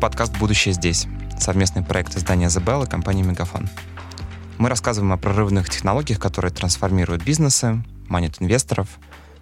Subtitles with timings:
[0.00, 1.08] Подкаст «Будущее здесь»,
[1.40, 3.68] совместный проект издания Bell и компании «Мегафон».
[4.56, 8.88] Мы рассказываем о прорывных технологиях, которые трансформируют бизнесы, манят инвесторов,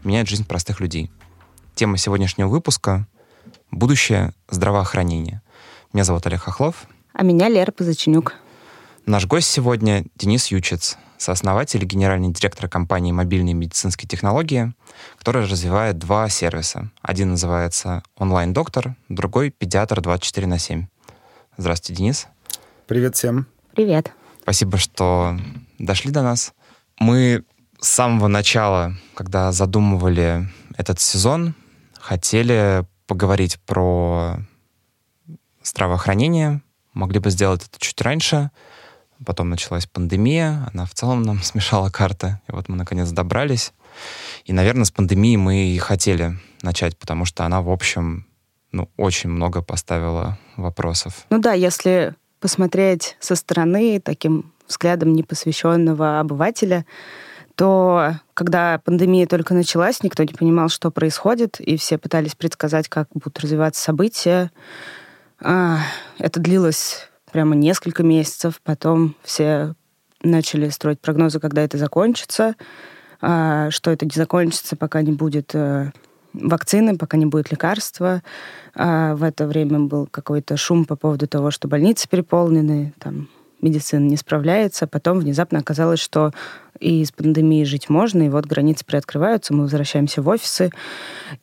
[0.02, 1.10] меняют жизнь простых людей.
[1.74, 3.06] Тема сегодняшнего выпуска—
[3.70, 5.42] будущее здравоохранения.
[5.92, 6.86] Меня зовут Олег Хохлов.
[7.12, 8.32] А меня Лера Позаченюк.
[9.04, 14.72] Наш гость сегодня Денис Ючец, сооснователь и генеральный директор компании «Мобильные медицинские технологии»,
[15.18, 16.90] которая развивает два сервиса.
[17.02, 20.84] Один называется «Онлайн-доктор», другой «Педиатр 24 на 7».
[21.56, 22.26] Здравствуйте, Денис.
[22.86, 23.46] Привет всем.
[23.74, 24.12] Привет.
[24.42, 25.36] Спасибо, что
[25.78, 26.52] дошли до нас.
[26.98, 27.44] Мы
[27.80, 31.54] с самого начала, когда задумывали этот сезон,
[31.98, 34.36] хотели поговорить про
[35.62, 36.62] здравоохранение.
[36.94, 38.50] Могли бы сделать это чуть раньше,
[39.24, 43.72] Потом началась пандемия, она в целом нам смешала карты, и вот мы наконец добрались.
[44.44, 48.26] И, наверное, с пандемией мы и хотели начать, потому что она, в общем,
[48.72, 51.24] ну, очень много поставила вопросов.
[51.30, 56.84] Ну да, если посмотреть со стороны таким взглядом непосвященного обывателя,
[57.54, 63.08] то когда пандемия только началась, никто не понимал, что происходит, и все пытались предсказать, как
[63.14, 64.50] будут развиваться события.
[65.40, 65.78] А,
[66.18, 68.62] это длилось прямо несколько месяцев.
[68.64, 69.74] Потом все
[70.22, 72.54] начали строить прогнозы, когда это закончится,
[73.20, 75.92] а, что это не закончится, пока не будет э,
[76.32, 78.22] вакцины, пока не будет лекарства.
[78.74, 83.28] А в это время был какой-то шум по поводу того, что больницы переполнены, там
[83.60, 84.86] медицина не справляется.
[84.86, 86.32] Потом внезапно оказалось, что
[86.80, 90.70] и с пандемией жить можно, и вот границы приоткрываются, мы возвращаемся в офисы.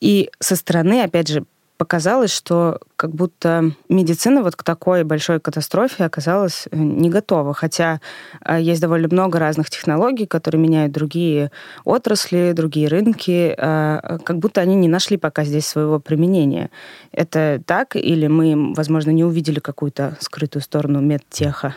[0.00, 1.44] И со стороны, опять же,
[1.76, 7.52] показалось, что как будто медицина вот к такой большой катастрофе оказалась э, не готова.
[7.54, 8.00] Хотя
[8.44, 11.50] э, есть довольно много разных технологий, которые меняют другие
[11.84, 16.70] отрасли, другие рынки, э, как будто они не нашли пока здесь своего применения.
[17.12, 17.96] Это так?
[17.96, 21.74] Или мы, возможно, не увидели какую-то скрытую сторону медтеха?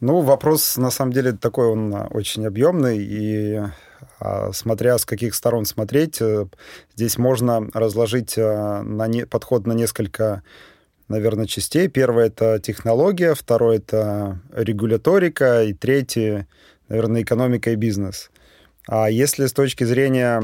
[0.00, 3.72] Ну, вопрос, на самом деле, такой он очень объемный, и а,
[4.52, 6.46] смотря с каких сторон смотреть, э,
[6.94, 10.42] здесь можно разложить э, на не, подход на несколько,
[11.08, 11.88] наверное, частей.
[11.88, 16.46] Первое— это технология, второе— это регуляторика, и третье,
[16.88, 18.30] наверное, экономика и бизнес.
[18.86, 20.40] А если с точки зрения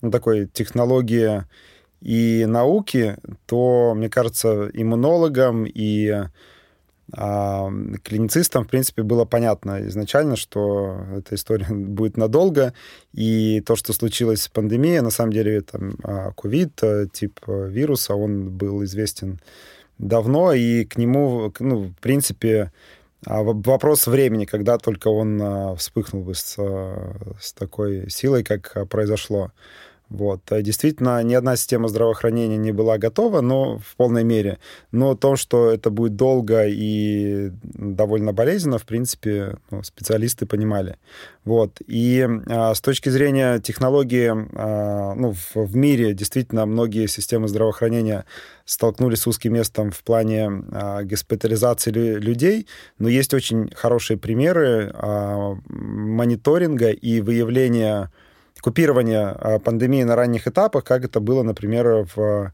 [0.00, 1.44] ну, такой технологии
[2.00, 6.30] и науки, то, мне кажется, иммунологам и а
[7.12, 12.74] клиницистам, в принципе, было понятно изначально, что эта история будет надолго,
[13.12, 17.68] и то, что случилось с пандемией, на самом деле, там, а, ковид, э, тип э,
[17.68, 19.40] вируса, он был известен
[19.98, 22.72] давно, и к нему, ну, в принципе,
[23.26, 26.56] а, вопрос времени, когда только он а, вспыхнул бы с,
[27.40, 29.52] с такой силой, как произошло.
[30.10, 30.40] Вот.
[30.50, 34.58] А действительно, ни одна система здравоохранения не была готова, но в полной мере.
[34.90, 40.96] Но то, что это будет долго и довольно болезненно, в принципе, ну, специалисты понимали.
[41.44, 41.80] Вот.
[41.86, 48.24] И а, с точки зрения технологии, а, ну, в, в мире действительно многие системы здравоохранения
[48.64, 52.66] столкнулись с узким местом в плане а, госпитализации людей,
[52.98, 58.10] но есть очень хорошие примеры а, мониторинга и выявления
[58.60, 62.52] купирование а, пандемии на ранних этапах, как это было, например, в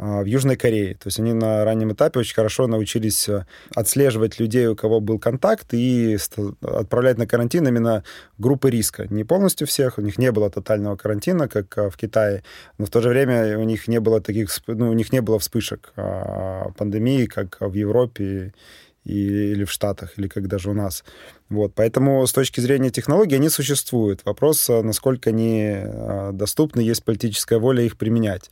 [0.00, 0.94] а, в Южной Корее.
[0.94, 5.18] То есть они на раннем этапе очень хорошо научились а, отслеживать людей, у кого был
[5.18, 6.16] контакт, и
[6.62, 8.04] отправлять на карантин именно
[8.38, 9.06] группы риска.
[9.10, 12.44] Не полностью всех, у них не было тотального карантина, как в Китае,
[12.78, 15.40] но в то же время у них не было таких, ну, у них не было
[15.40, 15.92] вспышек
[16.76, 18.52] пандемии, как в Европе
[19.12, 21.04] или в Штатах, или как даже у нас.
[21.48, 24.24] Вот, поэтому с точки зрения технологий они существуют.
[24.24, 28.50] Вопрос, а, насколько они а, доступны, есть политическая воля их применять.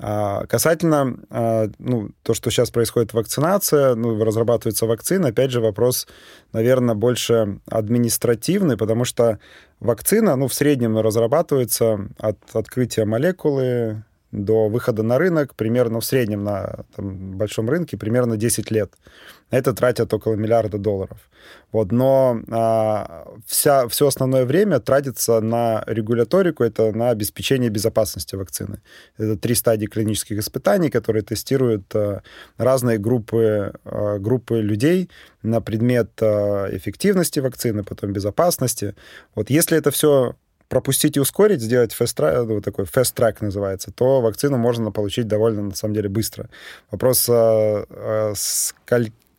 [0.00, 6.08] А касательно а, ну, то, что сейчас происходит вакцинация, ну, разрабатывается вакцина, опять же, вопрос,
[6.52, 9.38] наверное, больше административный, потому что
[9.78, 14.02] вакцина, ну, в среднем разрабатывается от открытия молекулы
[14.34, 18.92] до выхода на рынок примерно в среднем на там, большом рынке примерно 10 лет.
[19.50, 21.18] Это тратят около миллиарда долларов.
[21.70, 28.80] Вот, но а, вся, все основное время тратится на регуляторику, это на обеспечение безопасности вакцины.
[29.18, 32.22] Это три стадии клинических испытаний, которые тестируют а,
[32.56, 35.10] разные группы, а, группы людей
[35.42, 38.94] на предмет а, эффективности вакцины, потом безопасности.
[39.34, 40.34] Вот если это все
[40.68, 45.26] пропустить и ускорить, сделать fast track, ну, такой fast track называется, то вакцину можно получить
[45.26, 46.48] довольно, на самом деле, быстро.
[46.90, 48.32] Вопрос, а, а,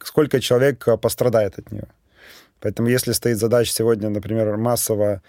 [0.03, 1.87] сколько человек пострадает от нее.
[2.59, 5.21] Поэтому если стоит задача сегодня, например, массово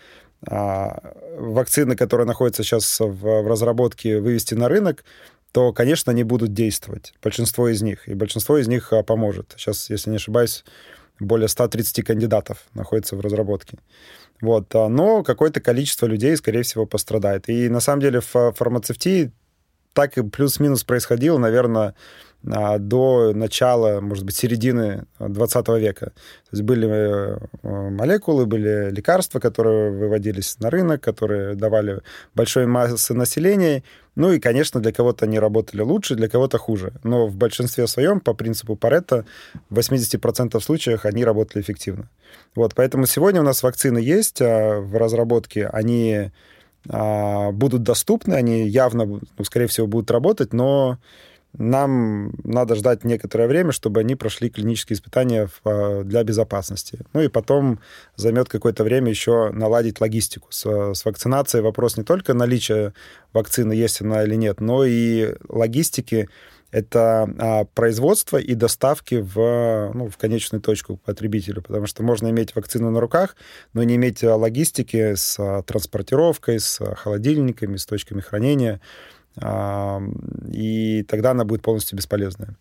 [0.47, 5.05] а, вакцины, которая находится сейчас в разработке, вывести на рынок,
[5.53, 7.15] то, конечно, они будут действовать.
[7.23, 8.09] Большинство из них.
[8.09, 9.55] И большинство из них поможет.
[9.57, 10.65] Сейчас, если не ошибаюсь,
[11.19, 13.79] более 130 кандидатов находится в разработке.
[14.41, 14.73] Вот.
[14.73, 17.49] Но какое-то количество людей, скорее всего, пострадает.
[17.49, 19.33] И на самом деле в фармацевтии
[19.93, 21.95] так и плюс-минус происходило, наверное, а,
[22.47, 26.07] до начала, может быть, середины 20 века.
[26.07, 32.03] То есть были э, молекулы, были лекарства, которые выводились на рынок, которые давали
[32.35, 33.83] большой массы населения.
[34.15, 36.93] Ну и, конечно, для кого-то они работали лучше, для кого-то хуже.
[37.03, 39.27] Но в большинстве своем, по принципу Паретта,
[39.69, 42.09] в 80% случаях они работали эффективно.
[42.55, 45.67] Вот, поэтому сегодня у нас вакцины есть а, в разработке.
[45.67, 46.31] Они
[46.89, 50.99] а, будут доступны, они явно, ну, скорее всего, будут работать, но
[51.59, 57.01] нам надо ждать некоторое время, чтобы они прошли клинические испытания а, для безопасности.
[57.13, 57.81] Ну и потом
[58.17, 60.49] займет какое-то время еще наладить логистику.
[60.51, 60.65] С,
[60.95, 62.93] с вакцинацией вопрос не только наличия
[63.33, 66.29] вакцины, есть она или нет, но и логистики
[66.73, 72.55] это а, производство и доставки в, ну, в конечную точку потребителю, потому что можно иметь
[72.55, 73.37] вакцину на руках,
[73.73, 78.81] но не иметь логистики с а, транспортировкой, с холодильниками, с точками хранения
[79.39, 82.57] и тогда она будет полностью бесполезная.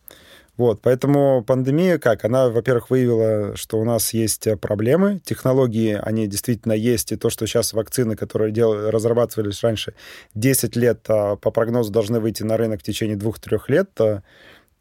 [0.58, 2.24] Вот, поэтому пандемия как?
[2.24, 7.46] Она, во-первых, выявила, что у нас есть проблемы, технологии, они действительно есть, и то, что
[7.46, 8.90] сейчас вакцины, которые дел...
[8.90, 9.96] разрабатывались раньше,
[10.34, 14.22] 10 лет а, по прогнозу должны выйти на рынок в течение 2-3 лет, а,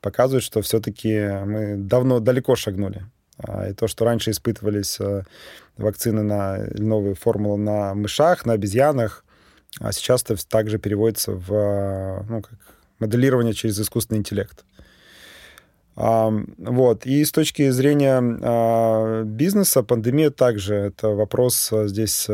[0.00, 3.06] показывает, что все-таки мы давно далеко шагнули.
[3.38, 5.00] А, и то, что раньше испытывались
[5.76, 9.23] вакцины на новые формулы на мышах, на обезьянах,
[9.80, 12.58] а сейчас это также переводится в ну, как
[12.98, 14.64] моделирование через искусственный интеллект.
[15.96, 17.06] А, вот.
[17.06, 22.28] И с точки зрения а, бизнеса, пандемия также это вопрос а, здесь,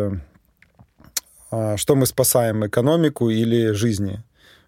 [1.50, 4.22] что мы спасаем, экономику или жизни.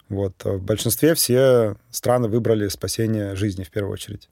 [0.08, 0.34] Вот.
[0.44, 4.28] В большинстве все страны выбрали спасение жизни в первую очередь.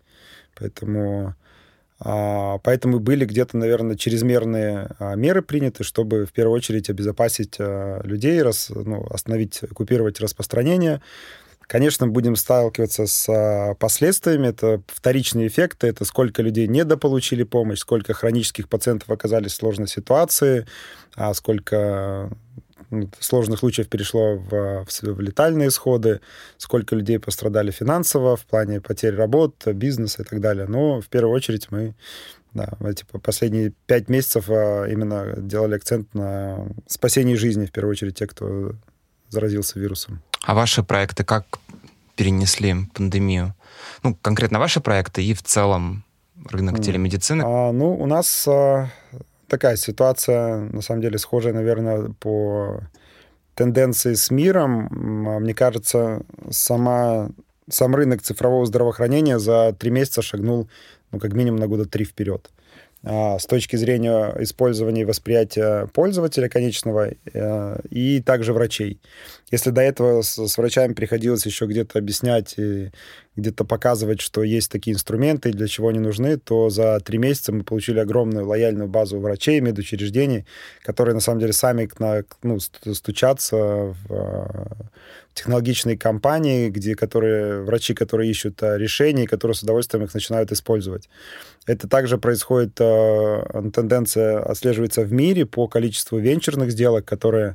[0.58, 1.34] Поэтому
[2.02, 8.40] поэтому были где-то, наверное, чрезмерные а, меры приняты, чтобы в первую очередь обезопасить а, людей,
[8.42, 11.02] рас, ну, остановить, купировать распространение.
[11.60, 14.48] Конечно, будем сталкиваться с последствиями.
[14.48, 15.86] Это вторичные эффекты.
[15.86, 20.66] Это сколько людей недополучили помощь, сколько хронических пациентов оказались в сложной ситуации,
[21.32, 22.28] сколько
[23.18, 26.20] сложных случаев перешло в, в летальные исходы,
[26.58, 30.66] сколько людей пострадали финансово в плане потерь работ, бизнеса и так далее.
[30.66, 31.94] Но в первую очередь мы
[32.52, 38.16] да, типа последние пять месяцев а, именно делали акцент на спасении жизни, в первую очередь,
[38.16, 38.72] тех, кто
[39.28, 40.20] заразился вирусом.
[40.42, 41.44] А ваши проекты как
[42.16, 43.54] перенесли пандемию?
[44.02, 46.04] Ну, конкретно ваши проекты и в целом
[46.50, 47.42] рынок телемедицины?
[47.46, 48.90] А, ну, у нас а,
[49.50, 52.80] такая ситуация, на самом деле, схожая, наверное, по
[53.54, 54.88] тенденции с миром.
[55.42, 57.30] Мне кажется, сама,
[57.68, 60.68] сам рынок цифрового здравоохранения за три месяца шагнул,
[61.12, 62.48] ну, как минимум на года три вперед.
[63.02, 69.00] А, с точки зрения использования и восприятия пользователя конечного э, и также врачей.
[69.50, 72.90] Если до этого с, с врачами приходилось еще где-то объяснять и
[73.36, 77.52] где-то показывать, что есть такие инструменты и для чего они нужны, то за три месяца
[77.52, 80.46] мы получили огромную лояльную базу врачей, медучреждений,
[80.82, 81.88] которые на самом деле сами
[82.42, 84.76] ну, стучатся в
[85.34, 91.08] технологичные компании, где которые, врачи, которые ищут э, решения, которые с удовольствием их начинают использовать.
[91.66, 97.54] Это также происходит, э, тенденция отслеживается в мире по количеству венчурных сделок, которые а,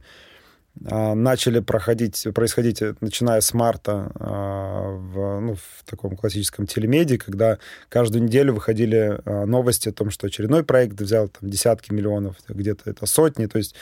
[0.81, 7.59] начали проходить, происходить, э, начиная с марта а, в, ну, в таком классическом телемедии, когда
[7.87, 12.89] каждую неделю выходили а, новости о том, что очередной проект взял там, десятки миллионов, где-то
[12.89, 13.45] это сотни.
[13.45, 13.75] То есть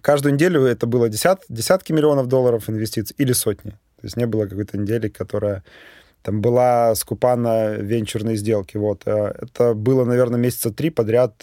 [0.00, 3.70] каждую неделю это было десят, десятки миллионов долларов инвестиций или сотни.
[3.70, 5.62] То есть не было какой-то недели, которая
[6.22, 8.76] там была скупа на венчурные сделки.
[8.76, 9.06] Вот.
[9.06, 11.42] Это было, наверное, месяца три подряд,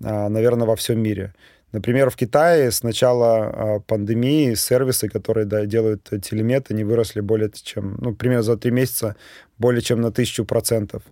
[0.00, 1.32] наверное, во всем мире.
[1.72, 7.50] Например, в Китае с начала а, пандемии сервисы, которые да, делают телемет, они выросли более
[7.50, 9.16] чем, ну, примерно за три месяца
[9.58, 11.02] более чем на тысячу процентов.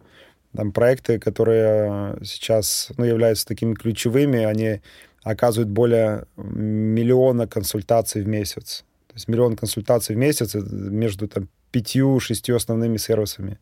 [0.57, 4.81] Там проекты, которые сейчас ну, являются такими ключевыми, они
[5.25, 8.85] оказывают более миллиона консультаций в месяц.
[9.09, 13.59] То есть миллион консультаций в месяц между там, пятью-шестью основными сервисами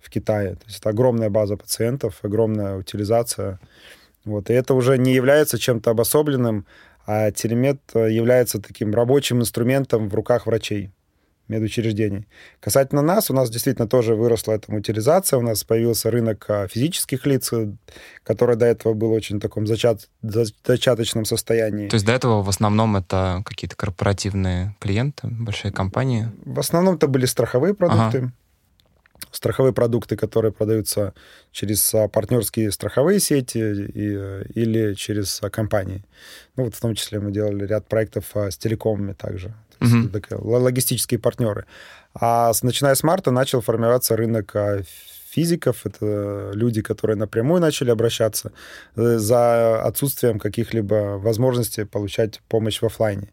[0.00, 0.56] в Китае.
[0.56, 3.58] То есть это огромная база пациентов, огромная утилизация.
[4.24, 6.66] Вот, и это уже не является чем-то обособленным,
[7.06, 10.90] а телемет э, является таким рабочим инструментом в руках врачей.
[11.48, 12.26] медучреждений.
[12.58, 17.26] Касательно нас, у нас действительно тоже выросла эта утилизация, у нас появился рынок а, физических
[17.26, 17.70] лиц, э,
[18.22, 21.88] который до этого был очень в таком зачат, зачаточном состоянии.
[21.88, 26.30] То есть до этого в основном это какие-то корпоративные клиенты, большие компании?
[26.46, 28.18] В основном это были страховые продукты.
[28.18, 28.32] Ага
[29.30, 31.12] страховые продукты, которые продаются
[31.52, 36.04] через а, партнерские страховые сети и, или через а, компании.
[36.56, 40.08] Ну, вот в том числе мы делали ряд проектов с телекомами также угу.
[40.40, 41.66] логистические партнеры.
[42.14, 44.82] А с, начиная с марта начал формироваться рынок а,
[45.34, 48.52] физиков, это люди, которые напрямую начали обращаться
[48.94, 53.32] э, за отсутствием каких-либо возможностей получать помощь в офлайне.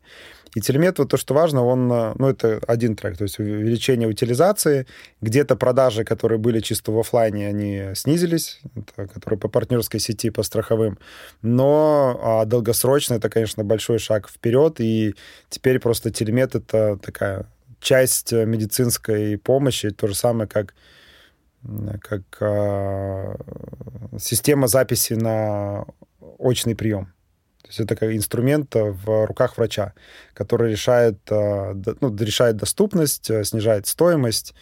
[0.54, 4.08] И телемет, вот то, что важно, он, э, ну, это один трек, то есть увеличение
[4.08, 4.86] утилизации,
[5.22, 10.44] где-то продажи, которые были чисто в офлайне, они снизились, это, которые по партнерской сети, по
[10.44, 11.00] страховым,
[11.42, 15.16] но а долгосрочно это, конечно, большой шаг вперед, и
[15.50, 17.46] теперь просто телемет— это такая
[17.80, 20.74] часть медицинской помощи, то же самое, как
[22.02, 23.36] как э,
[24.20, 25.86] система записи на
[26.38, 27.14] очный прием.
[27.62, 29.94] То есть это как инструмент э, в руках врача,
[30.34, 34.54] который решает, э, ну, решает доступность, э, снижает стоимость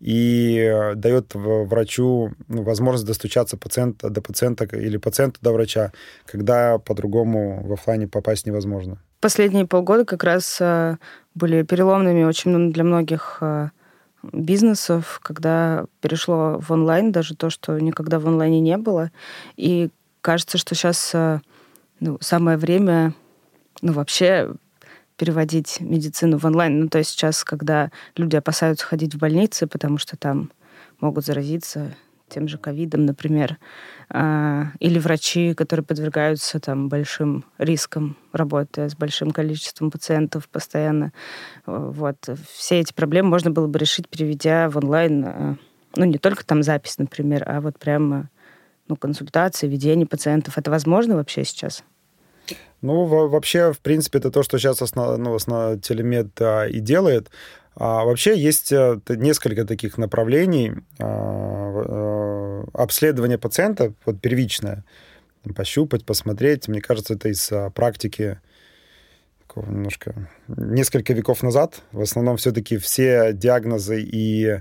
[0.00, 5.92] и дает врачу ну, возможность достучаться пациента, до пациента или пациента до врача,
[6.26, 8.98] когда по-другому в офлайне попасть невозможно.
[9.20, 10.60] Последние полгода как раз
[11.36, 13.40] были переломными очень для многих
[14.32, 19.12] бизнесов, когда перешло в онлайн, даже то, что никогда в онлайне не было.
[19.56, 19.90] И
[20.20, 21.14] кажется, что сейчас
[22.02, 23.14] ну, самое время,
[23.80, 24.52] ну, вообще
[25.16, 26.80] переводить медицину в онлайн.
[26.80, 30.50] Ну, то есть сейчас, когда люди опасаются ходить в больницы, потому что там
[31.00, 31.94] могут заразиться
[32.28, 33.58] тем же ковидом, например,
[34.08, 41.12] а, или врачи, которые подвергаются там большим рискам, работая с большим количеством пациентов постоянно.
[41.66, 42.16] Вот.
[42.52, 45.56] Все эти проблемы можно было бы решить, переведя в онлайн, а,
[45.94, 48.28] ну, не только там запись, например, а вот прямо
[48.88, 50.58] ну, консультации, ведение пациентов.
[50.58, 51.84] Это возможно вообще сейчас?
[52.80, 57.30] Ну, вообще, в принципе, это то, что сейчас основ, ну, основ, телемед а, и делает.
[57.74, 60.72] А, вообще есть а, несколько таких направлений.
[60.98, 64.84] А, а, обследование пациента, вот первичное,
[65.54, 66.68] пощупать, посмотреть.
[66.68, 68.40] Мне кажется, это из а, практики
[69.56, 71.82] немножко несколько веков назад.
[71.92, 74.60] В основном все-таки все диагнозы и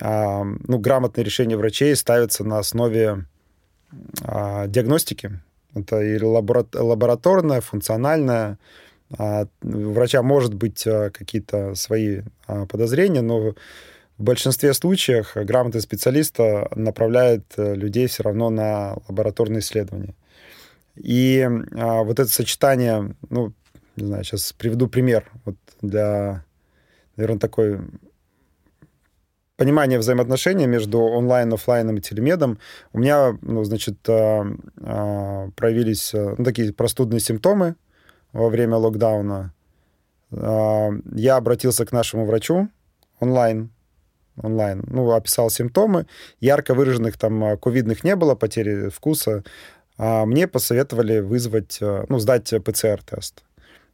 [0.00, 3.24] а, ну, грамотные решения врачей ставятся на основе
[4.22, 5.40] а, диагностики,
[5.74, 8.58] это и лабораторная, функциональная.
[9.16, 13.54] А, у врача может быть а, какие-то свои а, подозрения, но
[14.18, 16.36] в большинстве случаев грамотный специалист
[16.74, 20.12] направляет э, людей все равно на лабораторные исследования.
[20.96, 23.52] И вот это сочетание, ну,
[23.94, 26.44] не знаю, сейчас приведу пример вот для,
[27.14, 27.78] наверное, такой
[29.58, 32.58] понимание взаимоотношений между онлайн, офлайном и телемедом.
[32.92, 34.46] У меня, ну, значит, а,
[34.80, 37.74] а, проявились э, ну, такие простудные симптомы
[38.32, 39.52] во время локдауна.
[40.30, 42.68] А, я обратился к нашему врачу
[43.18, 43.70] онлайн,
[44.40, 46.06] онлайн, ну, описал симптомы.
[46.38, 49.42] Ярко выраженных там ковидных не было, потери вкуса.
[49.98, 53.42] Мне посоветовали вызвать, э, ну, сдать ПЦР-тест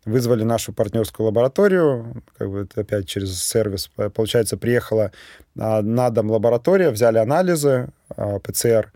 [0.04, 5.12] вызвали нашу партнерскую лабораторию, как бы это опять через сервис, получается, приехала
[5.58, 8.92] а, на дом лаборатория, взяли анализы, а, ПЦР,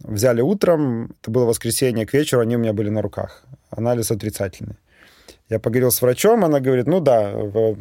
[0.00, 4.76] взяли утром, это было воскресенье, к вечеру они у меня были на руках, анализ отрицательный.
[5.48, 7.32] Я поговорил с врачом, она говорит, ну да,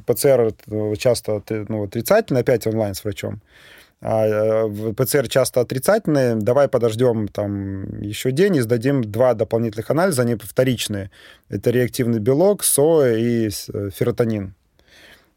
[0.06, 0.54] ПЦР
[0.98, 3.42] часто ну, отрицательный, опять онлайн с врачом.
[4.03, 10.24] А, э, ПЦР часто отрицательные, давай подождем там еще день и сдадим два дополнительных анализа,
[10.24, 11.12] они вторичные.
[11.50, 14.55] Это реактивный белок, СОЭ и э, ферротонин.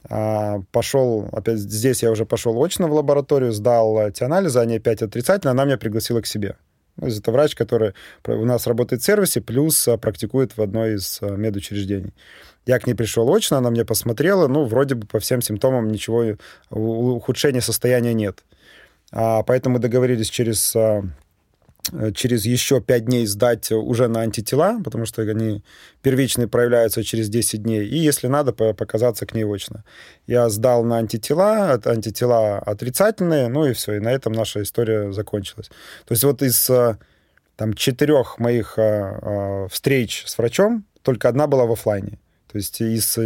[0.09, 5.03] А, пошел, опять здесь я уже пошел очно в лабораторию, сдал эти анализы, они опять
[5.03, 6.57] отрицательные, она меня пригласила к себе.
[6.97, 7.95] Ну, это врач, который
[8.27, 12.13] у нас работает в сервисе, плюс э, практикует в одной из медучреждений.
[12.67, 16.37] Я к ней пришел очно, она мне посмотрела, ну, вроде бы по всем симптомам ничего,
[16.71, 18.43] ухудшения состояния нет.
[19.13, 21.03] А, поэтому договорились через а,
[22.15, 25.63] через еще 5 дней сдать уже на антитела, потому что они
[26.03, 29.85] первичные проявляются через 10 дней, и если надо, показаться к ней очно.
[30.27, 35.69] Я сдал на антитела, антитела отрицательные, ну и все, и на этом наша история закончилась.
[36.07, 36.99] То есть вот из а,
[37.57, 38.79] там, четырех моих
[39.71, 42.19] встреч с врачом только одна была в офлайне.
[42.55, 43.19] То есть из,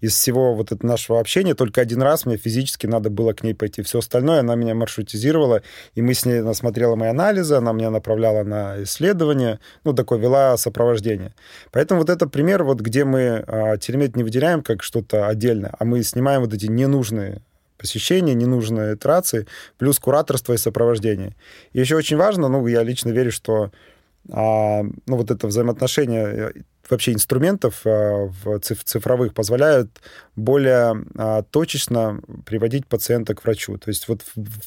[0.00, 3.52] из всего вот этого нашего общения только один раз мне физически надо было к ней
[3.52, 3.82] пойти.
[3.82, 5.60] Все остальное она меня маршрутизировала,
[5.94, 10.18] и мы с ней, она смотрела мои анализы, она меня направляла на исследования, ну, такое,
[10.18, 11.34] вела сопровождение.
[11.72, 15.84] Поэтому вот это пример, вот где мы а, телемет не выделяем как что-то отдельное, а
[15.84, 17.42] мы снимаем вот эти ненужные
[17.76, 19.46] посещения, ненужные итерации,
[19.76, 21.36] плюс кураторство и сопровождение.
[21.74, 23.72] И еще очень важно, ну, я лично верю, что
[24.28, 26.52] а, ну, вот это взаимоотношение э,
[26.88, 30.00] вообще инструментов а, в цифровых позволяют
[30.36, 33.78] более а, точечно приводить пациента к врачу.
[33.78, 34.22] То есть вот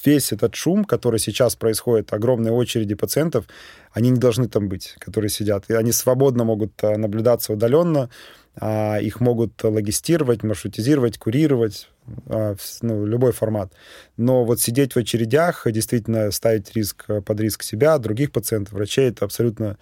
[0.06, 3.46] весь этот шум, который сейчас происходит, огромные очереди пациентов,
[3.92, 5.70] они не должны там быть, которые сидят.
[5.70, 8.10] И они свободно могут наблюдаться удаленно,
[8.60, 11.90] их могут логистировать, маршрутизировать, курировать,
[12.28, 13.72] ну, любой формат.
[14.18, 19.26] Но вот сидеть в очередях, действительно ставить риск под риск себя, других пациентов, врачей, это
[19.26, 19.78] абсолютно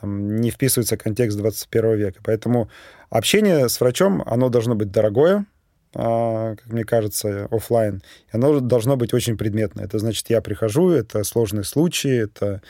[0.00, 2.20] там, не вписывается в контекст 21 века.
[2.24, 2.68] Поэтому
[3.10, 5.46] общение с врачом, оно должно быть дорогое,
[5.94, 8.02] а, как мне кажется, офлайн.
[8.32, 9.84] И оно должно быть очень предметное.
[9.84, 12.62] Это значит, я прихожу, это сложные случаи, это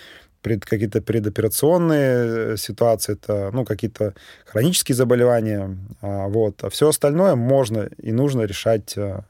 [0.45, 5.77] пред, какие-то предоперационные э, ситуации, это ну, какие-то хронические заболевания.
[6.03, 6.63] А, вот.
[6.63, 9.25] А все остальное можно и нужно решать а,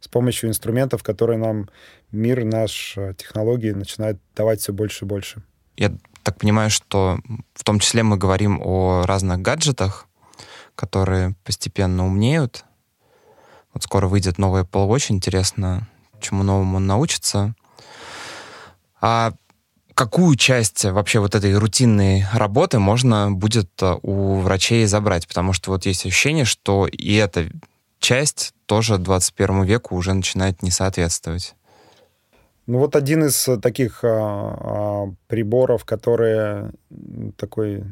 [0.00, 1.70] с помощью инструментов, которые нам
[2.12, 5.42] мир, наш, а, технологии начинает давать все больше и больше.
[5.78, 7.18] Я так понимаю, что
[7.54, 10.06] в том числе мы говорим о разных гаджетах,
[10.74, 12.66] которые постепенно умнеют.
[13.72, 15.88] Вот скоро выйдет новый Apple Watch, интересно,
[16.20, 17.54] чему новому он научится.
[19.00, 19.32] А
[20.00, 25.28] какую часть вообще вот этой рутинной работы можно будет э, у врачей забрать?
[25.28, 27.50] Потому что вот есть ощущение, что и эта
[27.98, 31.54] часть тоже 21 веку уже начинает не соответствовать.
[32.66, 36.72] Ну вот один из таких а, а, приборов, которые
[37.36, 37.84] такой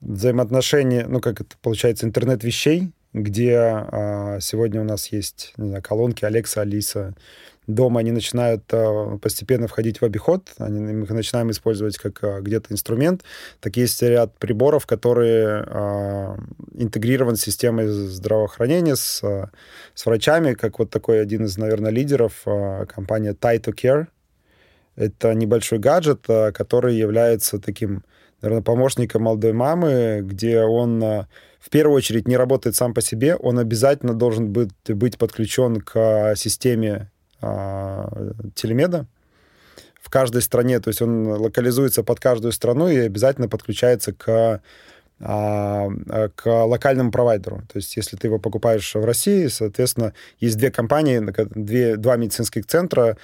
[0.00, 5.84] взаимоотношение, ну как это получается, интернет вещей, где а, сегодня у нас есть не знаю,
[5.84, 7.14] колонки Алекса, Алиса,
[7.66, 12.40] дома они начинают э, постепенно входить в обиход, они, мы их начинаем использовать как э,
[12.40, 13.22] где-то инструмент.
[13.60, 16.36] Так есть ряд приборов, которые э,
[16.74, 19.22] интегрированы с системой здравоохранения, с,
[19.94, 24.06] с врачами, как вот такой один из, наверное, лидеров, компания Taito Care.
[24.96, 28.04] Это небольшой гаджет, который является таким,
[28.42, 31.00] наверное, помощником молодой мамы, где он
[31.62, 36.34] в первую очередь не работает сам по себе, он обязательно должен быть, быть подключен к
[36.36, 37.11] системе
[38.54, 39.06] телемеда
[40.00, 44.60] в каждой стране, то есть он локализуется под каждую страну и обязательно подключается к
[45.24, 45.88] а,
[46.34, 47.62] к локальному провайдеру.
[47.72, 51.22] То есть, если ты его покупаешь в России, соответственно, есть две компании,
[51.54, 53.16] две, два медицинских центра,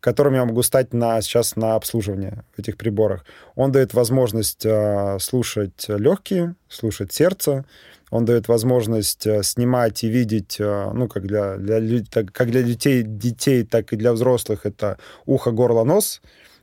[0.00, 3.24] которыми я могу стать на, сейчас на обслуживание в этих приборах.
[3.54, 7.64] Он дает возможность э, слушать легкие, слушать сердце,
[8.10, 13.02] он дает возможность э, снимать и видеть, э, ну, как для, для, как для детей,
[13.02, 16.20] детей, так и для взрослых, это ухо, горло, нос,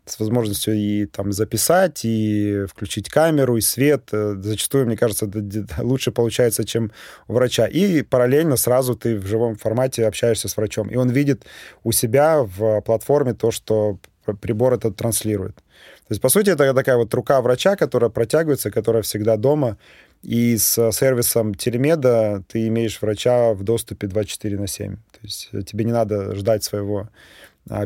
[0.09, 4.09] с возможностью и там записать, и включить камеру, и свет.
[4.11, 6.91] Э, зачастую, мне кажется, это лучше получается, чем
[7.27, 7.67] у врача.
[7.67, 10.87] И параллельно сразу ты в живом формате общаешься с врачом.
[10.89, 11.45] И он видит
[11.83, 13.99] у себя в платформе то, что
[14.41, 15.55] прибор этот транслирует.
[15.55, 19.77] То есть, по сути, это такая вот рука врача, которая протягивается, которая всегда дома,
[20.23, 24.95] и с сервисом телемеда ты имеешь врача в доступе 24 на 7.
[24.95, 27.09] То есть э, тебе не надо ждать своего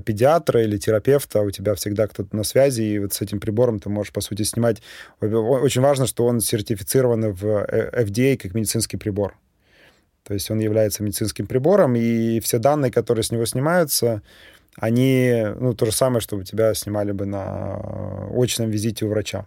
[0.06, 3.90] педиатра или терапевта, у тебя всегда кто-то на связи, и вот с этим прибором ты
[3.90, 4.82] можешь, по сути, снимать.
[5.20, 9.36] Очень важно, что он сертифицирован в э, FDA как медицинский прибор.
[10.24, 14.22] То есть он является медицинским прибором, и все данные, которые с него снимаются,
[14.78, 19.46] они, ну, то же самое, что у тебя снимали бы на очном визите у врача.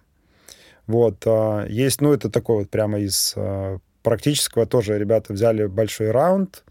[0.87, 1.23] Вот.
[1.27, 6.65] А, есть, ну, это такой вот прямо из а, практического тоже ребята взяли большой раунд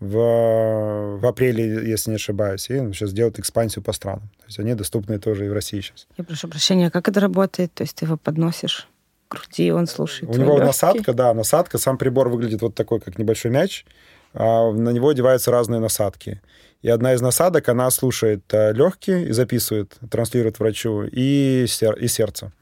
[0.00, 4.28] в, в апреле, если не ошибаюсь, и сейчас делают экспансию по странам.
[4.38, 6.06] То есть они доступны тоже и в России сейчас.
[6.16, 7.72] Я прошу прощения, как это работает?
[7.72, 8.88] То есть ты его подносишь
[9.28, 10.66] к груди, он слушает У него легкие?
[10.66, 11.78] насадка, да, насадка.
[11.78, 13.86] Сам прибор выглядит вот такой, как небольшой мяч.
[14.34, 16.42] А на него одеваются разные насадки.
[16.82, 22.06] И одна из насадок, она слушает э, легкие и записывает, транслирует врачу, и, сер и
[22.06, 22.52] сердце.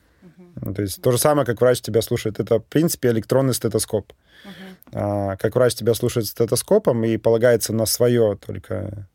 [0.61, 2.41] То есть то же самое, как врач тебя слушает.
[2.41, 4.13] Это, в принципе, электронный стетоскоп.
[4.13, 4.75] Uh-huh.
[4.93, 9.09] А, как врач тебя слушает стетоскопом и полагается на свое только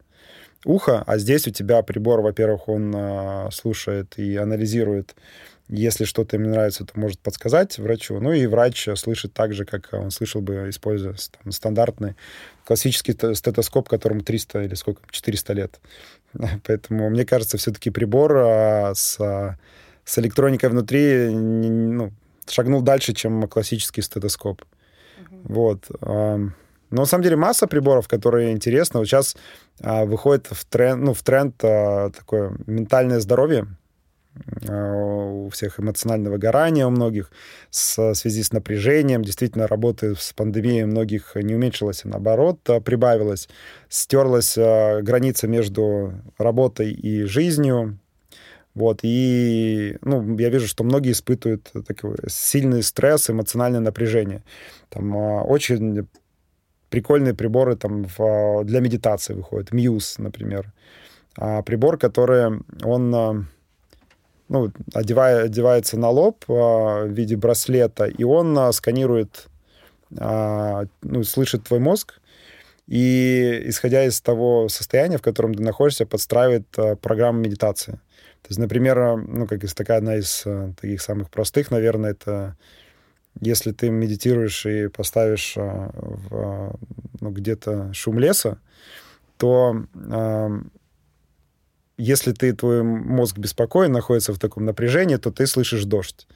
[0.66, 5.16] ухо, а здесь у тебя прибор, во-первых, он а, слушает и анализирует.
[5.70, 8.20] Если что-то ему нравится, то может подсказать врачу.
[8.20, 12.16] Ну и врач слышит так же, как он слышал бы, используя там, стандартный
[12.66, 15.80] классический стетоскоп, которому 300 или сколько, 400 лет.
[16.66, 19.58] Поэтому, мне кажется, все-таки прибор а, с а,
[20.10, 22.12] с электроникой внутри ну,
[22.48, 24.64] шагнул дальше, чем классический стетоскоп.
[25.44, 25.86] Вот.
[26.02, 29.00] Но на самом деле масса приборов, которые интересны.
[29.00, 29.38] Вот сейчас
[29.80, 33.68] а, выходит в тренд, ну, в тренд а, такое ментальное здоровье.
[34.68, 37.32] А, у всех эмоционального выгорания у многих
[37.70, 39.24] в связи с напряжением.
[39.24, 43.48] Действительно, работы с пандемией многих не уменьшилась, а наоборот прибавилась.
[43.90, 48.00] Стерлась граница между работой и жизнью.
[48.76, 54.44] Вот, и ну, я вижу, что многие испытывают такой сильный стресс, эмоциональное напряжение.
[54.90, 56.08] Там очень
[56.90, 59.72] прикольные приборы там в, для медитации выходят.
[59.72, 60.72] Muse, например.
[61.38, 63.48] А, прибор, который он
[64.50, 69.48] ну, одевая, одевается на лоб а, в виде браслета, и он а, сканирует,
[70.18, 72.20] а, ну, слышит твой мозг,
[72.88, 78.00] и, исходя из того состояния, в котором ты находишься, подстраивает а, программу медитации.
[78.42, 82.58] То есть, например, ну, как из такая одна из а, таких самых простых, наверное, это
[83.40, 86.80] если ты медитируешь и поставишь а, в,
[87.20, 88.60] ну, где-то шум леса,
[89.38, 89.86] то
[92.00, 96.28] если ты, твой мозг беспокоен, находится в таком напряжении, то ты слышишь дождь.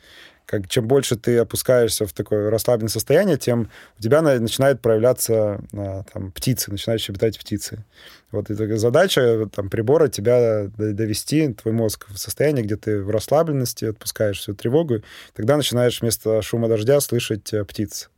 [0.46, 5.62] Как, чем больше ты опускаешься в такое расслабленное состояние, тем у тебя на, начинают проявляться
[5.74, 7.86] а, там, птицы, начинают щебетать птицы.
[8.32, 13.86] Вот это задача там, прибора тебя довести, твой мозг в состояние, где ты в расслабленности,
[13.86, 15.02] отпускаешь всю тревогу,
[15.34, 18.10] тогда начинаешь вместо шума дождя слышать э, птиц.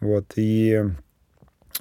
[0.00, 0.82] Вот, и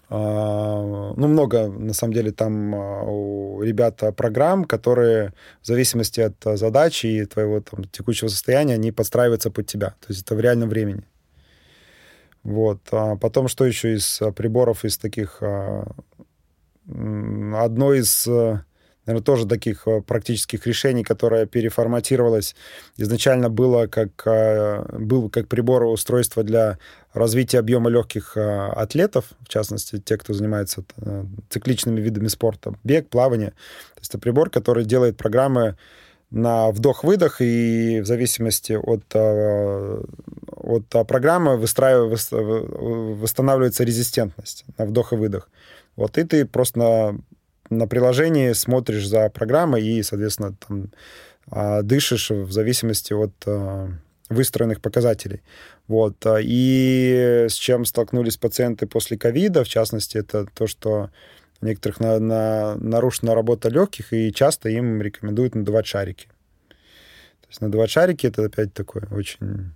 [0.09, 7.07] ну, много, на самом деле, там а, у ребят программ, которые в зависимости от задачи
[7.07, 9.89] и твоего там, текущего состояния, они подстраиваются под тебя.
[10.01, 11.03] То есть это в реальном времени.
[12.43, 12.81] Вот.
[12.91, 15.41] А потом, что еще из приборов, из таких...
[16.85, 18.27] Одно из
[19.05, 22.55] наверное, тоже таких э, практических решений, которое переформатировалось.
[22.97, 26.77] Изначально было как, э, был как прибор устройства для
[27.13, 30.83] развития объема легких э, атлетов, в частности, те, кто занимается
[31.49, 33.51] цикличными видами спорта, бег, плавание.
[33.95, 35.77] То есть это прибор, который делает программы
[36.31, 45.47] на вдох-выдох, и в зависимости от, от программы выстраивается, восстанавливается резистентность на вдох и выдох.
[45.95, 47.19] Вот, и ты просто на
[47.69, 50.91] на приложении смотришь за программой и, соответственно, там,
[51.49, 53.89] а, дышишь в зависимости от а,
[54.29, 55.41] выстроенных показателей.
[55.87, 56.25] Вот.
[56.25, 61.09] А, и с чем столкнулись пациенты после ковида, в частности, это то, что
[61.61, 66.27] у некоторых на, на, нарушена работа легких, и часто им рекомендуют надувать шарики.
[66.67, 69.73] То есть надувать шарики— это опять такой очень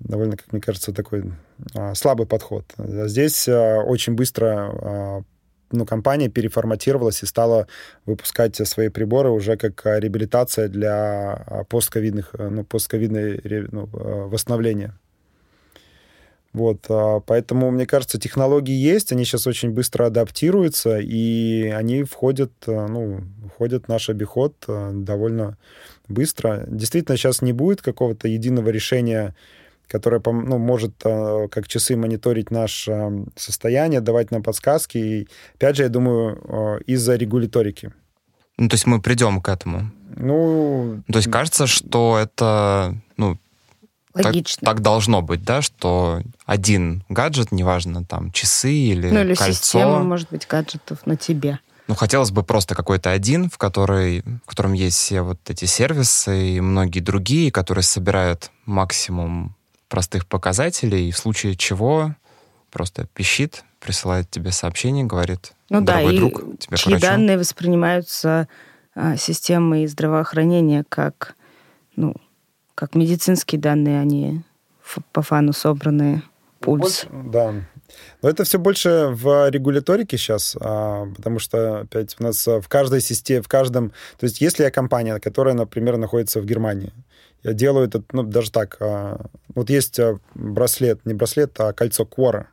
[0.00, 1.32] довольно, как мне кажется, такой
[1.74, 2.64] а, слабый подход.
[2.78, 5.22] Здесь а, очень быстро а,
[5.72, 7.66] ну, компания переформатировалась и стала
[8.06, 14.28] выпускать свои приборы уже как а, реабилитация для а, постковидных, э, ну, постковидной ну, э,
[14.28, 14.94] восстановления.
[16.52, 22.52] Вот, а, поэтому, мне кажется, технологии есть, они сейчас очень быстро адаптируются, и они входят,
[22.66, 23.20] э, ну,
[23.54, 25.56] входят в наш обиход довольно
[26.08, 26.64] быстро.
[26.66, 29.34] Действительно, сейчас не будет какого-то единого решения
[29.90, 34.98] которая ну, может э, как часы мониторить наше состояние, давать нам подсказки.
[34.98, 37.92] И, опять же, я думаю, э, из-за регуляторики.
[38.56, 39.90] Ну, то есть мы придем к этому.
[40.16, 41.02] Ну...
[41.10, 43.36] То есть кажется, что это, ну,
[44.12, 44.60] Логично.
[44.60, 49.52] Так, так должно быть, да, что один гаджет, неважно, там, часы или ну, или кольцо.
[49.52, 51.60] система, может быть, гаджетов на тебе.
[51.86, 56.56] Ну, хотелось бы просто какой-то один, в, который, в котором есть все вот эти сервисы
[56.56, 59.56] и многие другие, которые собирают максимум
[59.90, 62.14] простых показателей, и в случае чего
[62.70, 68.48] просто пищит, присылает тебе сообщение, говорит, ну да, друг, и тебе чьи данные воспринимаются
[68.94, 71.34] а, системой здравоохранения как,
[71.96, 72.14] ну,
[72.74, 74.42] как медицинские данные, они
[75.12, 76.22] по фану собранные,
[76.60, 77.06] пульс.
[77.10, 77.54] Да.
[78.22, 83.00] Но это все больше в регуляторике сейчас, а, потому что, опять, у нас в каждой
[83.00, 83.90] системе, в каждом...
[84.18, 86.92] То есть если я компания, которая, например, находится в Германии,
[87.42, 88.76] я делаю это, ну, даже так.
[88.80, 92.46] А, вот есть а, браслет, не браслет, а кольцо Quora,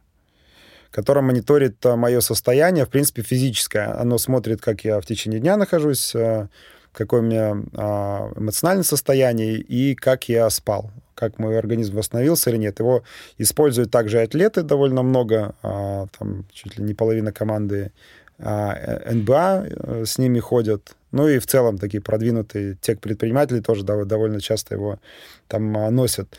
[0.91, 3.99] которое мониторит а, мое состояние, в принципе, физическое.
[3.99, 6.15] Оно смотрит, как я в течение дня нахожусь,
[6.93, 7.51] какое у меня
[8.35, 12.79] эмоциональное состояние и как я спал, как мой организм восстановился или нет.
[12.79, 13.03] Его
[13.37, 17.91] используют также атлеты довольно много, там чуть ли не половина команды
[18.39, 20.95] НБА э, с ними ходят.
[21.11, 24.99] Ну и в целом такие продвинутые тех-предприниматели тоже довольно часто его
[25.47, 26.37] там а, носят.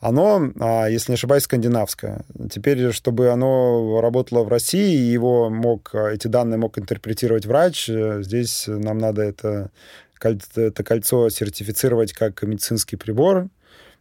[0.00, 2.24] Оно, а, если не ошибаюсь, скандинавское.
[2.50, 8.64] Теперь, чтобы оно работало в России, его мог, эти данные мог интерпретировать врач, э, здесь
[8.66, 9.70] нам надо это,
[10.22, 13.48] это кольцо сертифицировать как медицинский прибор,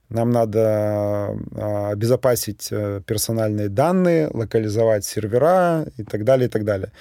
[0.09, 6.91] нам надо а, обезопасить э, персональные данные, локализовать сервера и так далее, и так далее.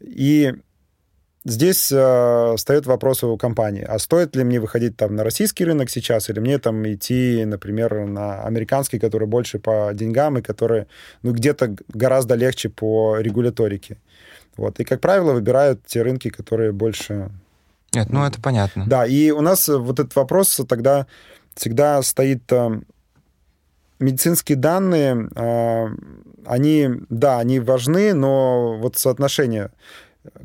[0.00, 0.54] И
[1.44, 5.90] здесь э, встает вопрос у компании, а стоит ли мне выходить там на российский рынок
[5.90, 10.86] сейчас, или мне там идти, например, на американский, который больше по деньгам и который,
[11.22, 13.98] ну, где-то гораздо легче по регуляторике.
[14.56, 14.80] Вот.
[14.80, 17.30] И, как правило, выбирают те рынки, которые больше...
[17.94, 18.84] Нет, ну, это понятно.
[18.86, 21.06] Да, и у нас вот этот вопрос тогда
[21.54, 22.80] всегда стоит э,
[23.98, 25.86] медицинские данные, э,
[26.44, 29.70] они, да, они важны, но вот соотношение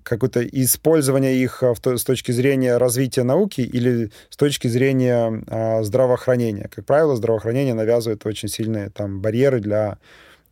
[0.04, 6.70] какое-то использование их э, с точки зрения развития науки или с точки зрения здравоохранения.
[6.74, 9.98] Как правило, здравоохранение навязывает очень сильные там барьеры для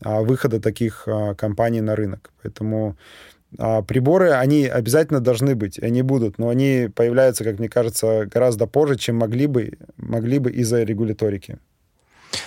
[0.02, 1.08] выхода таких
[1.38, 2.32] компаний на рынок.
[2.42, 2.96] Поэтому
[3.58, 8.68] а приборы, они обязательно должны быть, они будут, но они появляются, как мне кажется, гораздо
[8.68, 11.58] позже, чем могли бы, могли бы из-за регуляторики.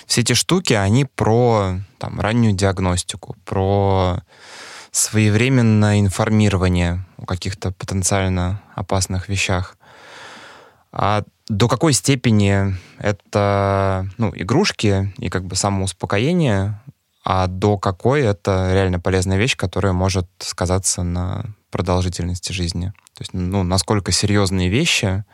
[0.07, 4.23] Все эти штуки, они про там, раннюю диагностику, про
[4.91, 9.77] своевременное информирование о каких-то потенциально опасных вещах.
[10.93, 16.81] А до какой степени это ну, игрушки и как бы самоуспокоение,
[17.25, 22.93] а до какой это реально полезная вещь, которая может сказаться на продолжительности жизни.
[23.15, 25.25] То есть, ну, насколько серьезные вещи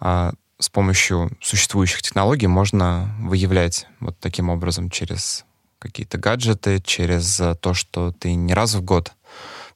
[0.00, 5.44] а, с помощью существующих технологий можно выявлять вот таким образом через
[5.78, 9.12] какие-то гаджеты, через то, что ты не раз в год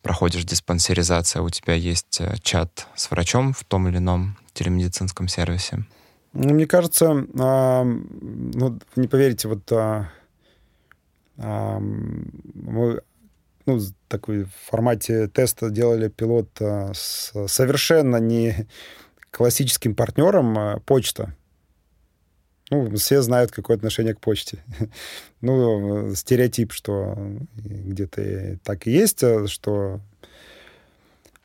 [0.02, 5.28] проходишь диспансеризацию, а у тебя есть э, чат с врачом в том или ином телемедицинском
[5.28, 5.84] сервисе.
[6.32, 10.08] Ну, мне кажется, а, ну, не поверите, вот а,
[11.36, 13.02] мы
[13.66, 18.66] ну, такой в формате теста делали пилот а, с совершенно не
[19.32, 21.34] классическим партнером а, почта.
[22.70, 24.62] Ну, все знают, какое отношение к почте.
[25.40, 27.18] ну, стереотип, что
[27.56, 30.00] где-то так и есть, а, что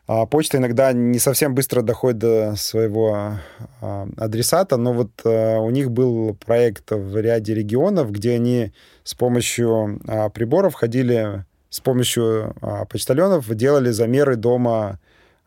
[0.09, 3.39] а почта иногда не совсем быстро доходит до своего
[3.81, 8.71] а, адресата, но вот а, у них был проект в ряде регионов, где они
[9.03, 12.55] с помощью а, приборов ходили, с помощью
[12.89, 14.99] почтальонов делали замеры дома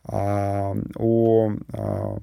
[0.04, 2.18] у, а,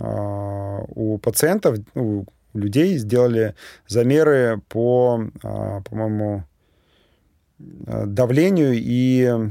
[0.00, 3.54] а у пациентов, у людей, сделали
[3.86, 6.44] замеры по, а, по-моему,
[7.58, 9.50] давлению и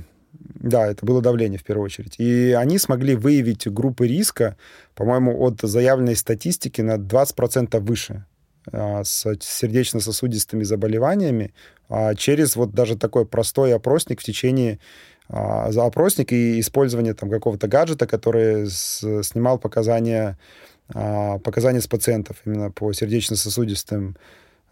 [0.55, 2.15] да, это было давление в первую очередь.
[2.17, 4.57] И они смогли выявить группы риска,
[4.95, 8.25] по-моему, от заявленной статистики на 20% выше
[8.71, 11.53] а, с сердечно-сосудистыми заболеваниями
[11.87, 14.79] а, через вот даже такой простой опросник в течение а,
[15.29, 20.37] за опросник и использование там какого-то гаджета, который снимал показания,
[20.87, 24.15] показания с пациентов именно по сердечно-сосудистым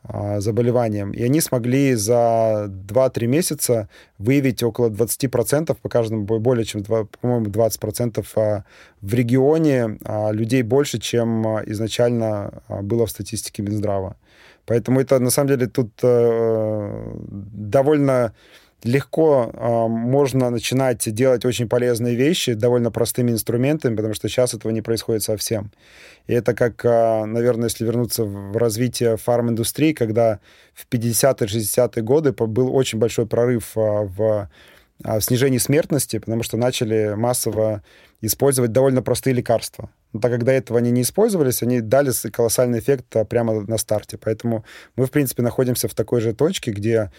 [0.06, 1.12] а, заболеванием.
[1.12, 3.88] И они смогли за 2-3 месяца
[4.18, 8.66] выявить около 20%, по каждому более чем, по-моему, 20% а,
[9.02, 14.18] в регионе а, людей больше, чем изначально было в статистике Минздрава.
[14.66, 18.34] Поэтому это, на самом деле, тут э, довольно
[18.84, 24.72] легко э, можно начинать делать очень полезные вещи довольно простыми инструментами, потому что сейчас этого
[24.72, 25.72] не происходит совсем.
[26.28, 30.40] И это как, э, наверное, если вернуться в развитие фарм-индустрии, когда
[30.74, 34.50] в 50-е, 60-е годы был очень большой прорыв э, в,
[35.00, 37.84] в снижении смертности, потому что начали массово
[38.22, 39.90] использовать довольно простые лекарства.
[40.14, 44.18] Но так как до этого они не использовались, они дали колоссальный эффект прямо на старте.
[44.18, 44.64] Поэтому
[44.96, 47.12] мы, в принципе, находимся в такой же точке, где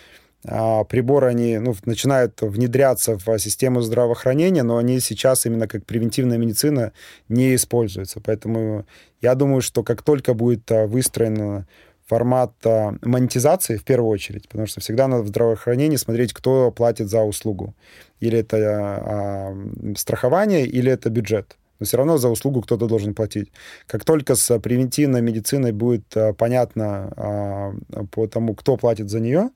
[0.44, 6.92] приборы, они ну, начинают внедряться в систему здравоохранения, но они сейчас именно как превентивная медицина
[7.28, 8.20] не используются.
[8.20, 8.87] Поэтому
[9.22, 11.66] я думаю, что как только будет а, выстроен
[12.07, 17.09] формат а, монетизации, в первую очередь, потому что всегда надо в здравоохранении смотреть, кто платит
[17.09, 17.74] за услугу.
[18.20, 19.57] Или это а,
[19.96, 21.57] страхование, или это бюджет.
[21.80, 23.50] Но все равно за услугу кто-то должен платить.
[23.87, 27.74] Как только с превентивной медициной будет а, понятно а,
[28.11, 29.50] по тому, кто платит за нее,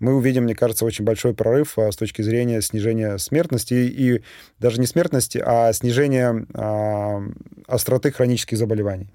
[0.00, 4.22] мы увидим, мне кажется, очень большой прорыв а, с точки зрения снижения смертности и,
[4.58, 7.22] даже не смертности, а снижения а,
[7.66, 9.10] остроты хронических заболеваний.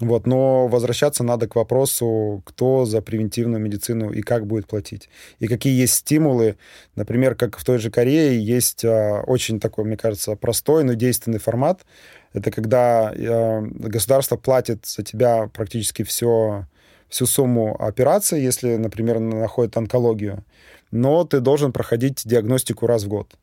[0.00, 5.08] Вот, но возвращаться надо к вопросу, кто за превентивную медицину и как будет платить.
[5.38, 6.56] И какие есть стимулы.
[6.96, 11.38] Например, как в той же Корее есть а, очень такой, мне кажется, простой, но действенный
[11.38, 11.86] формат.
[12.32, 16.66] Это когда а, государство платит за тебя практически все
[17.08, 20.44] всю сумму операции, если, например, находит онкологию,
[20.90, 23.34] но ты должен проходить диагностику раз в год.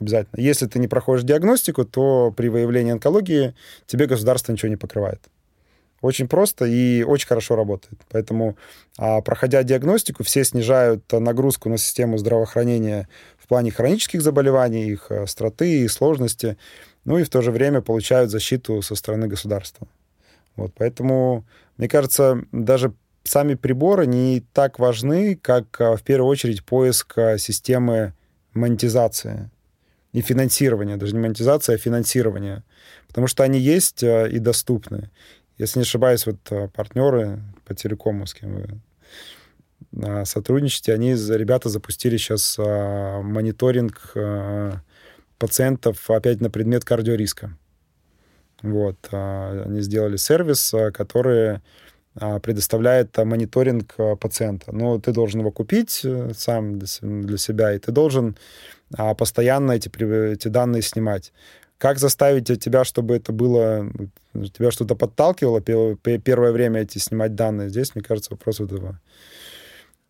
[0.00, 0.40] Обязательно.
[0.40, 3.54] Если ты не проходишь диагностику, то при выявлении онкологии
[3.86, 5.20] тебе государство ничего не покрывает.
[6.00, 8.00] Очень просто и очень хорошо работает.
[8.10, 8.56] Поэтому,
[8.96, 15.80] а, проходя диагностику, все снижают нагрузку на систему здравоохранения в плане хронических заболеваний, их остроты
[15.80, 16.56] и сложности,
[17.04, 19.88] ну и в то же время получают защиту со стороны государства.
[20.58, 21.46] Вот, поэтому,
[21.78, 22.92] мне кажется, даже
[23.24, 28.12] сами приборы не так важны, как в первую очередь поиск системы
[28.52, 29.50] монетизации
[30.12, 32.64] и финансирования, даже не монетизация, а финансирование,
[33.06, 35.10] потому что они есть и доступны.
[35.58, 38.80] Если не ошибаюсь, вот э, партнеры по телекому, с кем вы
[40.00, 44.14] э, сотрудничаете, они, ребята, запустили сейчас э, мониторинг
[45.38, 47.56] пациентов опять на предмет кардиориска.
[48.62, 48.96] Вот.
[49.12, 51.60] Они сделали сервис, который
[52.14, 54.72] предоставляет мониторинг пациента.
[54.72, 58.36] Но ты должен его купить сам для себя, и ты должен
[59.16, 59.88] постоянно эти,
[60.32, 61.32] эти данные снимать.
[61.78, 63.88] Как заставить тебя, чтобы это было,
[64.34, 67.68] тебя что-то подталкивало первое время эти снимать данные?
[67.68, 68.98] Здесь, мне кажется, вопрос этого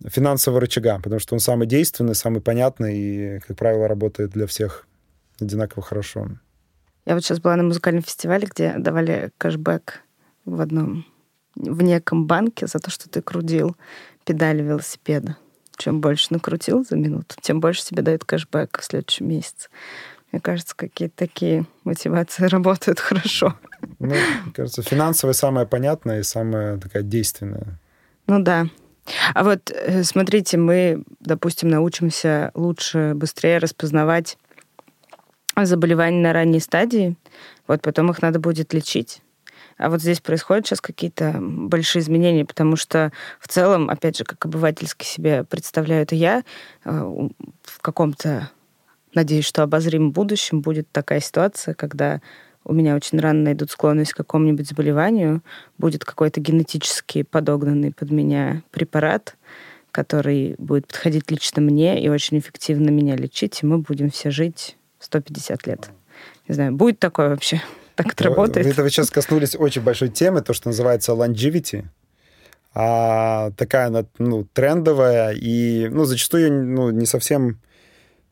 [0.07, 4.87] финансового рычага, потому что он самый действенный, самый понятный и, как правило, работает для всех
[5.41, 6.31] одинаково хорошо.
[7.09, 10.03] Я вот сейчас была на музыкальном фестивале, где давали кэшбэк
[10.45, 11.07] в одном,
[11.57, 13.79] в неком банке за то, что ты крутил
[14.27, 15.39] педали велосипеда.
[15.79, 19.71] Чем больше накрутил за минуту, тем больше тебе дают кэшбэк в следующем месяце.
[20.33, 23.59] Мне кажется, какие-то такие мотивации работают хорошо.
[23.99, 27.81] Ну, мне кажется, финансовая самая понятная и самая такая действенная.
[28.27, 28.67] Ну да.
[29.33, 34.37] А вот э, смотрите, мы, допустим, научимся лучше, быстрее распознавать
[35.67, 37.17] заболевания на ранней стадии,
[37.67, 39.23] вот потом их надо будет лечить.
[39.77, 44.45] А вот здесь происходят сейчас какие-то большие изменения, потому что в целом, опять же, как
[44.45, 46.43] обывательски себе представляю это я,
[46.85, 46.91] э,
[47.63, 48.51] в каком-то
[49.15, 52.21] надеюсь, что обозримом будущем будет такая ситуация, когда
[52.65, 55.43] у меня очень рано найдут склонность к какому-нибудь заболеванию,
[55.79, 59.37] будет какой-то генетически подогнанный под меня препарат,
[59.91, 64.78] который будет подходить лично мне и очень эффективно меня лечить, и мы будем все жить
[65.01, 65.91] 150 лет.
[66.49, 67.63] Не знаю, будет такое вообще?
[67.95, 68.65] Так это работает?
[68.65, 71.85] Это вы сейчас коснулись очень большой темы, то, что называется longevity.
[72.73, 77.59] А, такая ну, трендовая и ну, зачастую ну, не совсем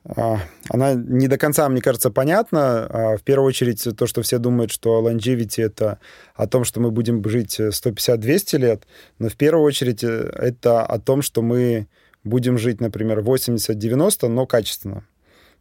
[0.08, 2.86] а, она не до конца, мне кажется, понятна.
[2.86, 5.98] А, в первую очередь, то, что все думают, что longevity— это
[6.34, 8.86] о том, что мы будем жить 150-200 лет,
[9.18, 11.88] но в первую очередь э, это о том, что мы
[12.22, 15.04] будем жить, например, 80-90, но качественно.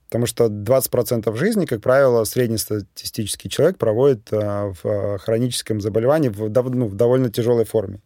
[0.08, 6.50] Потому что 20% жизни, как правило, среднестатистический человек проводит а, в а, хроническом заболевании в,
[6.70, 8.00] ну, в довольно тяжелой форме.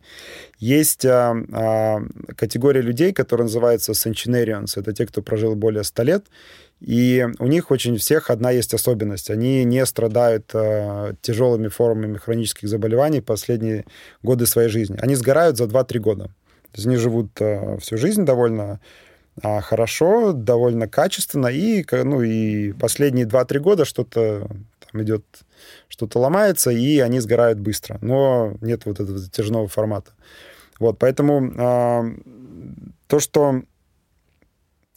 [0.60, 2.02] Есть а, а,
[2.36, 4.80] категория людей, которые называются centenarians.
[4.80, 6.26] Это те, кто прожил более 100 лет.
[6.80, 9.30] И у них очень всех одна есть особенность.
[9.30, 13.86] Они не страдают а, тяжелыми формами хронических заболеваний последние
[14.24, 14.98] годы своей жизни.
[15.02, 16.24] Они сгорают за 2-3 года.
[16.72, 18.80] То есть они живут а, всю жизнь довольно
[19.62, 24.48] хорошо, довольно качественно, и, ну, и последние 2-3 года что-то
[24.92, 25.24] там идет,
[25.88, 28.00] что-то ломается, и они сгорают быстро.
[28.02, 30.12] Но нет вот этого затяжного формата.
[30.80, 32.06] Вот, поэтому а,
[33.08, 33.64] то, что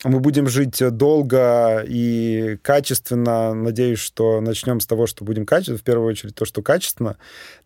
[0.04, 3.54] мы будем жить долго и качественно.
[3.54, 5.78] Надеюсь, что начнем с того, что будем качественно.
[5.78, 7.16] В первую очередь то, что качественно.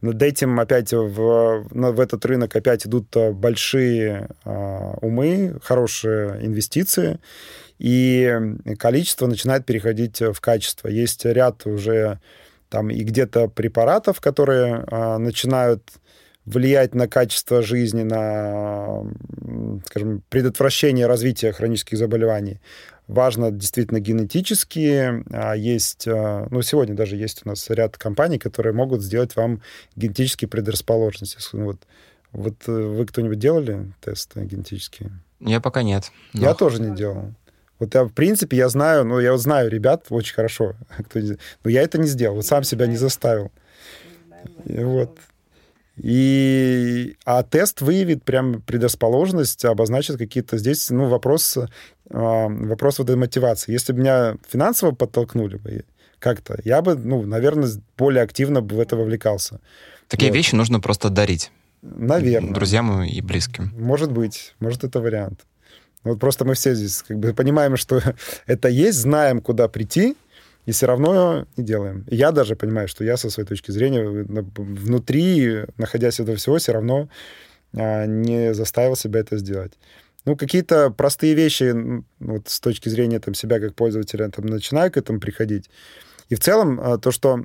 [0.02, 7.20] Над этим опять в, в этот рынок опять идут большие э, умы, хорошие инвестиции.
[7.78, 8.38] И
[8.78, 10.88] количество начинает переходить в качество.
[10.88, 12.20] Есть ряд уже
[12.68, 15.82] там и где-то препаратов, которые э, начинают
[16.46, 19.04] влиять на качество жизни, на,
[19.86, 22.60] скажем, предотвращение развития хронических заболеваний.
[23.08, 25.24] Важно действительно генетически.
[25.32, 29.60] А есть, а, ну, сегодня даже есть у нас ряд компаний, которые могут сделать вам
[29.96, 31.38] генетические предрасположенности.
[31.52, 31.78] Вот,
[32.32, 35.10] вот э, вы кто-нибудь делали тесты генетические?
[35.40, 36.10] Я пока нет.
[36.32, 36.42] Но...
[36.42, 37.32] Я тоже не делал.
[37.78, 41.20] Вот я, в принципе, я знаю, ну, я знаю ребят очень хорошо, кто,
[41.64, 43.52] но я это не сделал, вот сам себя не заставил.
[44.64, 45.18] И вот.
[45.96, 51.56] И, а тест выявит прям предрасположенность, обозначит какие-то здесь, ну, вопрос,
[52.10, 53.72] а, вопрос вот этой мотивации.
[53.72, 55.84] Если бы меня финансово подтолкнули бы
[56.18, 59.60] как-то, я бы, ну, наверное, более активно бы в это вовлекался.
[60.08, 60.36] Такие вот.
[60.36, 61.50] вещи нужно просто дарить.
[61.82, 62.52] Наверное.
[62.52, 63.72] Друзьям и близким.
[63.76, 65.46] Может быть, может, это вариант.
[66.04, 68.00] Вот просто мы все здесь как бы понимаем, что
[68.46, 70.16] это есть, знаем, куда прийти,
[70.66, 72.04] и все равно не делаем.
[72.08, 77.08] Я даже понимаю, что я со своей точки зрения внутри, находясь этого всего, все равно
[77.74, 79.72] а, не заставил себя это сделать.
[80.24, 81.72] Ну, какие-то простые вещи,
[82.18, 85.70] вот с точки зрения там, себя как пользователя, там, начинаю к этому приходить.
[86.28, 87.44] И в целом а, то, что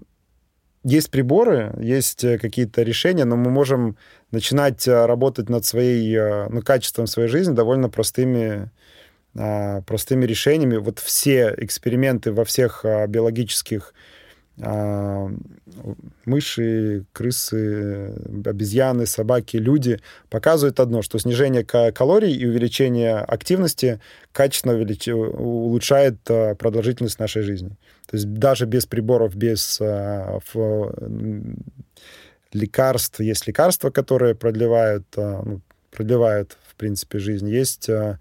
[0.84, 3.98] есть приборы, есть э, какие-то решения, но мы можем
[4.32, 8.72] начинать э, работать над своей, э, ну, качеством своей жизни довольно простыми,
[9.34, 10.78] простыми решениями.
[10.78, 13.94] Вот все эксперименты во всех биологических
[14.64, 15.30] а,
[16.26, 18.14] мыши, крысы,
[18.46, 24.02] обезьяны, собаки, люди показывают одно, что снижение калорий и увеличение активности
[24.32, 24.76] качественно
[25.16, 27.78] улучшает продолжительность нашей жизни.
[28.08, 30.40] То есть даже без приборов, без а,
[32.54, 35.62] лекарств, есть лекарства, которые продлевают, а, ну,
[35.92, 37.50] продлевают, в принципе, жизнь.
[37.50, 38.20] Есть а,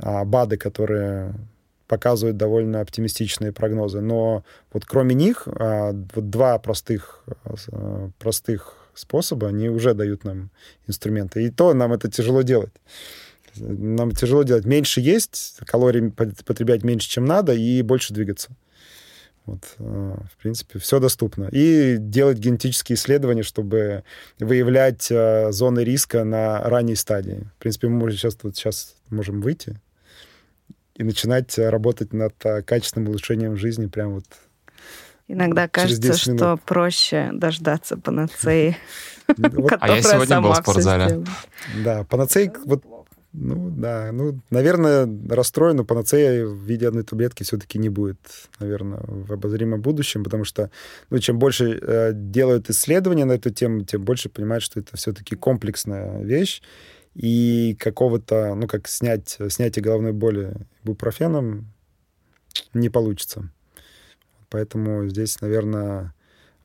[0.00, 1.34] БАДы, которые
[1.86, 4.00] показывают довольно оптимистичные прогнозы.
[4.00, 7.24] Но вот кроме них, вот два простых,
[8.18, 10.50] простых способа, они уже дают нам
[10.86, 11.44] инструменты.
[11.44, 12.72] И то нам это тяжело делать.
[13.56, 14.66] Нам тяжело делать.
[14.66, 18.50] Меньше есть, калорий потреблять меньше, чем надо, и больше двигаться.
[19.46, 21.48] Вот, в принципе, все доступно.
[21.50, 24.04] И делать генетические исследования, чтобы
[24.38, 25.10] выявлять
[25.54, 27.48] зоны риска на ранней стадии.
[27.56, 29.80] В принципе, мы можем сейчас, вот сейчас можем выйти
[30.98, 34.24] и начинать работать над э, качественным улучшением жизни прямо вот
[35.30, 38.76] Иногда кажется, что проще дождаться панацеи.
[39.80, 41.22] А я сегодня был в спортзале.
[41.84, 42.82] Да, панацеи, вот
[43.34, 44.10] ну, да.
[44.10, 48.18] Ну, наверное, расстроен, но панацея в виде одной таблетки все-таки не будет,
[48.58, 50.70] наверное, в обозримом будущем, потому что,
[51.10, 55.36] ну, чем больше э, делают исследования на эту тему, тем больше понимают, что это все-таки
[55.36, 56.62] комплексная вещь,
[57.18, 60.54] и какого-то, ну, как снять, снятие головной боли
[60.84, 61.66] бупрофеном
[62.74, 63.50] не получится.
[64.50, 66.14] Поэтому здесь, наверное,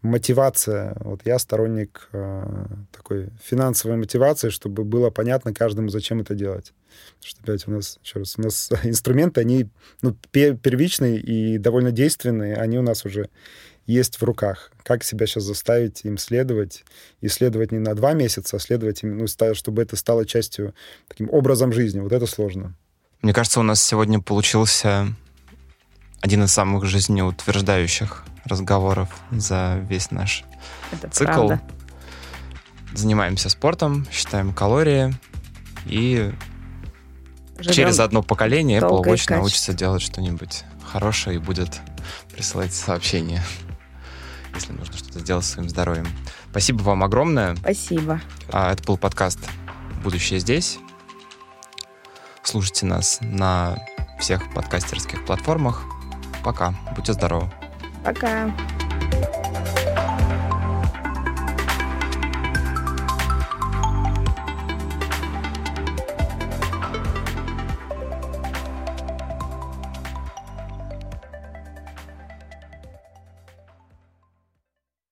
[0.03, 0.95] мотивация.
[0.99, 6.71] Вот я сторонник э, такой финансовой мотивации, чтобы было понятно каждому, зачем это делать.
[7.19, 9.69] Потому что опять у нас, еще раз, у нас инструменты, они
[10.03, 13.29] ну, первичные и довольно действенные, они у нас уже
[13.85, 14.71] есть в руках.
[14.83, 16.83] Как себя сейчас заставить им следовать?
[17.21, 20.73] И следовать не на два месяца, а следовать им, ну, чтобы это стало частью,
[21.07, 21.99] таким образом жизни.
[21.99, 22.75] Вот это сложно.
[23.21, 25.07] Мне кажется, у нас сегодня получился
[26.21, 30.43] один из самых жизнеутверждающих разговоров за весь наш
[30.91, 31.47] Это цикл.
[31.47, 31.61] Правда.
[32.93, 35.13] Занимаемся спортом, считаем калории
[35.85, 36.31] и
[37.57, 41.79] Живем через одно поколение Apple Watch научится делать что-нибудь хорошее и будет
[42.31, 43.43] присылать сообщения,
[44.53, 46.07] если нужно что-то сделать с своим здоровьем.
[46.51, 47.55] Спасибо вам огромное.
[47.57, 48.21] Спасибо.
[48.51, 49.39] А, это был подкаст
[50.03, 50.79] «Будущее здесь».
[52.43, 53.77] Слушайте нас на
[54.19, 55.83] всех подкастерских платформах.
[56.43, 56.73] Пока.
[56.95, 57.49] Будьте здоровы.
[58.03, 58.53] Пока.